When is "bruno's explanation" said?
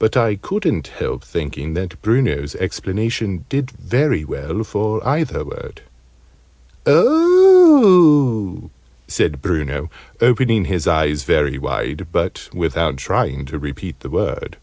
2.02-3.44